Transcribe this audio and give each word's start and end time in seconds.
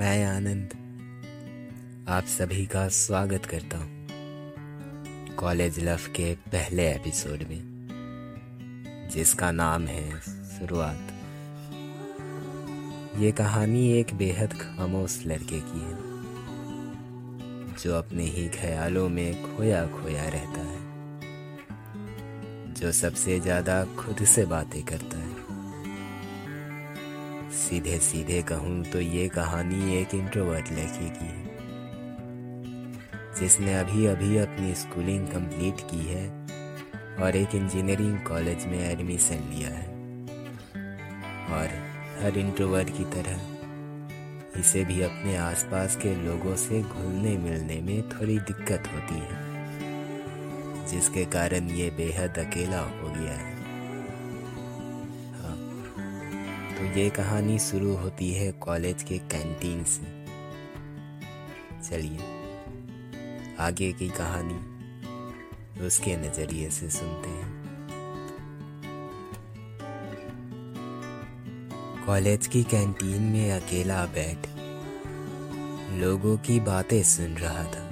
मैं 0.00 0.24
आनंद 0.26 0.70
आप 2.08 2.24
सभी 2.24 2.64
का 2.66 2.86
स्वागत 2.88 3.46
करता 3.46 3.78
हूँ 3.78 5.34
कॉलेज 5.36 5.78
लव 5.78 6.06
के 6.16 6.28
पहले 6.46 6.86
एपिसोड 6.90 7.42
में, 7.50 7.60
जिसका 9.12 9.50
नाम 9.52 9.86
है 9.86 10.20
शुरुआत। 10.20 11.12
ये 13.18 13.32
कहानी 13.32 13.82
एक 13.92 14.14
बेहद 14.14 14.52
खामोश 14.52 15.20
लड़के 15.26 15.60
की 15.64 15.80
है, 15.80 15.96
जो 17.74 17.94
अपने 17.94 18.24
ही 18.28 18.48
ख्यालों 18.48 19.08
में 19.08 19.42
खोया 19.42 19.86
खोया 19.92 20.24
रहता 20.28 20.62
है, 20.62 20.80
जो 22.74 22.92
सबसे 22.92 23.38
ज़्यादा 23.40 23.84
खुद 23.98 24.24
से 24.26 24.46
बातें 24.46 24.82
करता 24.82 25.18
है। 25.18 25.29
सीधे 27.60 27.98
सीधे 27.98 28.40
कहूँ 28.42 28.82
तो 28.84 29.00
ये 29.00 29.28
कहानी 29.28 29.96
एक 29.96 30.14
इंट्रोवर्ट 30.14 30.70
लड़के 30.72 31.08
की 31.10 31.26
है 31.26 31.48
जिसने 33.40 33.74
अभी 33.74 34.06
अभी 34.06 34.36
अपनी 34.38 34.74
स्कूलिंग 34.74 35.26
कंप्लीट 35.28 35.80
की 35.90 36.04
है 36.04 36.24
और 37.16 37.36
एक 37.36 37.54
इंजीनियरिंग 37.54 38.18
कॉलेज 38.20 38.66
में 38.66 38.78
एडमिशन 38.80 39.40
लिया 39.50 39.68
है। 39.68 39.88
और 41.50 41.68
हर 42.20 42.38
इंट्रोवर्ट 42.38 42.88
की 42.96 43.04
तरह 43.14 44.60
इसे 44.60 44.84
भी 44.84 45.00
अपने 45.02 45.36
आसपास 45.36 45.96
के 45.96 46.14
लोगों 46.16 46.56
से 46.56 46.82
घुलने 46.82 47.36
मिलने 47.38 47.80
में 47.80 48.08
थोड़ी 48.10 48.38
दिक्कत 48.40 48.88
होती 48.94 49.18
है, 49.20 49.38
जिसके 50.86 51.24
कारण 51.24 51.70
ये 51.72 51.90
बेहद 51.96 52.38
अकेला 52.38 52.80
हो 52.80 53.08
गया 53.08 53.34
है। 53.34 53.49
तो 56.80 56.86
ये 56.86 57.10
कहानी 57.10 57.58
शुरू 57.58 57.96
होती 57.96 58.32
है 58.32 58.52
कॉलेज 58.52 59.02
के 59.02 59.18
कैंटीन 59.18 59.84
से। 59.84 60.02
चलिए, 61.90 62.18
आगे 63.58 63.92
की 63.92 64.08
कहानी 64.08 64.54
उसके 65.86 66.16
नज़रिए 66.16 66.70
से 66.70 66.90
सुनते 66.90 67.28
हैं। 67.28 67.64
कॉलेज 72.06 72.46
की 72.46 72.64
कैंटीन 72.64 73.22
में 73.22 73.52
अकेला 73.52 74.04
बैठ 74.06 74.48
लोगों 76.00 76.38
की 76.38 76.60
बातें 76.60 77.02
सुन 77.02 77.34
रहा 77.34 77.64
था 77.64 77.88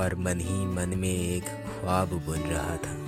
और 0.00 0.14
मन 0.18 0.40
ही 0.40 0.64
मन 0.66 0.98
में 0.98 1.12
एक 1.12 1.44
ख्वाब 1.44 2.08
बुन 2.26 2.38
रहा 2.38 2.76
था। 2.76 3.07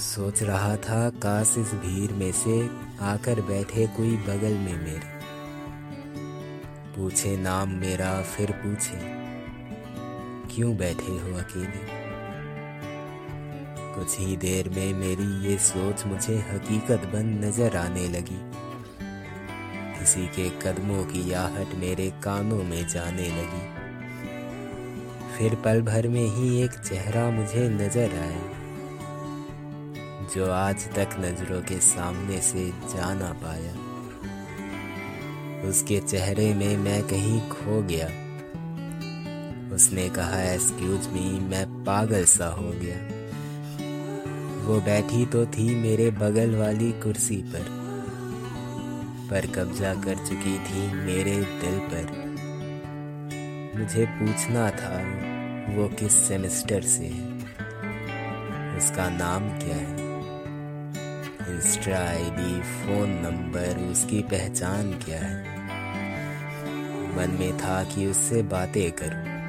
सोच 0.00 0.42
रहा 0.42 0.76
था, 0.76 1.10
काश 1.10 1.54
इस 1.58 1.72
भीड़ 1.74 2.12
में 2.12 2.32
से 2.32 2.70
आकर 3.00 3.40
बैठे 3.40 3.86
कोई 3.86 4.16
बगल 4.16 4.54
में 4.54 4.76
मेरे। 4.84 5.18
पूछे 6.96 7.36
नाम 7.36 7.68
मेरा, 7.70 8.22
फिर 8.22 8.50
पूछे, 8.50 8.98
क्यों 10.54 10.76
बैठे 10.76 11.12
हो 11.12 11.36
अकेले? 11.38 12.10
कुछ 13.94 14.18
ही 14.18 14.36
देर 14.36 14.68
में 14.68 14.94
मेरी 14.94 15.48
ये 15.48 15.58
सोच 15.58 16.06
मुझे 16.06 16.36
हकीकत 16.36 17.10
बन 17.14 17.26
नज़र 17.44 17.76
आने 17.76 18.08
लगी। 18.08 18.38
किसी 19.98 20.26
के 20.26 20.48
कदमों 20.62 21.04
की 21.04 21.32
आहट 21.32 21.74
मेरे 21.74 22.10
कानों 22.22 22.62
में 22.64 22.88
जाने 22.88 23.28
लगी। 23.28 23.66
फिर 25.36 25.54
पल 25.54 25.82
भर 25.82 26.08
में 26.08 26.26
ही 26.26 26.60
एक 26.60 26.70
चेहरा 26.70 27.30
मुझे 27.30 27.68
नज़र 27.68 28.18
आया। 28.18 28.49
जो 30.34 30.52
आज 30.52 30.88
तक 30.88 31.08
नज़रों 31.18 31.62
के 31.62 31.80
सामने 31.80 32.40
से 32.40 32.70
जा 32.70 33.14
ना 33.14 33.32
पाया। 33.32 33.72
उसके 35.68 36.00
चेहरे 36.00 36.54
में 36.54 36.76
मैं 36.76 37.02
कहीं 37.02 37.40
खो 37.40 37.82
गया। 37.82 38.06
उसने 39.74 40.08
कहा 40.08 40.42
एक्सक्यूज 40.42 41.06
मी 41.06 41.40
मैं 41.40 41.84
पागल 41.84 42.24
सा 42.24 42.46
हो 42.46 42.70
गया। 42.70 42.96
वो 44.66 44.80
बैठी 44.80 45.26
तो 45.26 45.46
थी 45.46 45.74
मेरे 45.74 46.10
बगल 46.10 46.56
वाली 46.56 46.92
कुर्सी 46.92 47.36
पर 47.36 47.80
पर 49.30 49.46
कब्जा 49.46 49.94
कर 49.94 50.14
चुकी 50.14 50.58
थी 50.58 50.94
मेरे 50.94 51.34
दिल 51.34 51.78
पर। 51.78 52.20
मुझे 53.78 54.06
पूछना 54.06 54.70
था, 54.70 54.96
वो 55.76 55.88
किस 55.88 56.12
सेमेस्टर 56.12 56.82
से 56.82 57.06
है? 57.06 57.30
उसका 58.78 59.10
नाम 59.10 59.48
क्या 59.48 59.76
है? 59.76 60.09
इंस्टा 61.48 62.10
आईडी 62.10 62.60
फ़ोन 62.60 63.10
नंबर 63.10 63.92
उसकी 63.92 64.22
पहचान 64.22 64.92
क्या 64.92 65.20
है? 65.20 65.60
मन 67.16 67.36
में 67.40 67.58
था 67.58 67.84
कि 67.84 68.06
उससे 68.06 68.42
बातें 68.42 68.92
करूँ। 68.92 69.40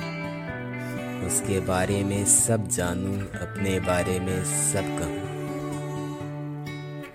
उसके 1.28 1.60
बारे 1.60 2.04
में 2.04 2.26
सब 2.26 2.68
जानूं, 2.68 3.18
अपने 3.20 3.80
बारे 3.80 4.20
में 4.20 4.44
सब 4.46 5.00
कहूँ। 5.00 5.32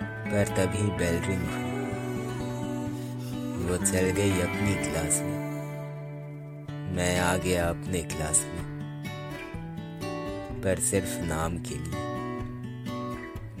पर 0.01 0.47
तभी 0.47 0.83
बेल 0.83 1.21
रिंग 1.21 1.41
हुई। 1.41 1.67
वो 3.65 3.77
चल 3.77 4.09
गई 4.09 4.41
अपनी 4.41 4.73
क्लास 4.73 5.21
में। 5.21 5.47
मैं 6.95 7.19
आ 7.19 7.37
गया 7.37 7.69
अपने 7.69 8.01
क्लास 8.01 8.39
में। 8.39 8.67
पर 10.63 10.79
सिर्फ़ 10.79 11.19
नाम 11.19 11.57
के 11.57 11.75
लिए। 11.75 12.06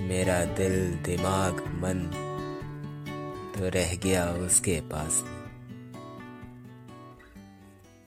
मेरा 0.07 0.45
दिल 0.45 0.91
दिमाग 1.05 1.53
मन 1.53 1.99
तो 3.57 3.69
रह 3.69 3.95
गया 3.95 4.29
उसके 4.29 4.81
पास। 4.81 5.23
में 5.25 5.36